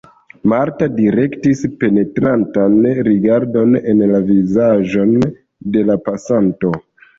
Marta 0.51 0.85
direktis 0.93 1.61
penetrantan 1.83 2.79
rigardon 3.09 3.79
en 3.93 4.03
la 4.15 4.23
vizaĝon 4.33 5.15
de 5.77 5.87
la 5.93 6.01
pasanto. 6.11 6.77